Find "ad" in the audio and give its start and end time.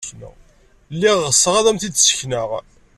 1.55-1.65